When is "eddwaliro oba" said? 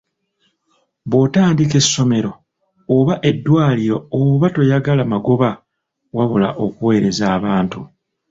3.29-4.47